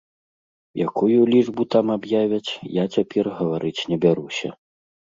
[0.85, 2.51] Якую лічбу там аб'явяць,
[2.83, 4.49] я цяпер гаварыць не бяруся.